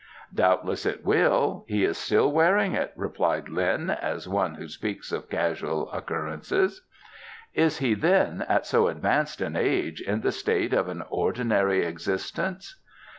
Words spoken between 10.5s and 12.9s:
of an ordinary existence?"